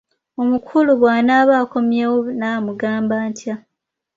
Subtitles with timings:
[0.41, 3.55] Omukulu bw'anaaba akomyewo naamugamba ntya?